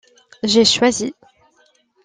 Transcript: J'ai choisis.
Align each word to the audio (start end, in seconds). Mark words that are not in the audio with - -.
J'ai 0.41 0.65
choisis. 0.65 1.11